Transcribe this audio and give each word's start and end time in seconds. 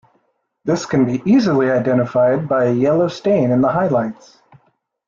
This 0.65 0.87
can 0.87 1.05
be 1.05 1.21
easily 1.27 1.69
identified 1.69 2.47
by 2.47 2.63
a 2.65 2.71
yellow 2.73 3.07
stain 3.07 3.51
in 3.51 3.61
the 3.61 3.69
highlights. 3.69 4.39